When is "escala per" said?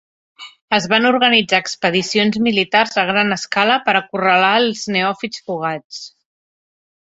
3.37-3.97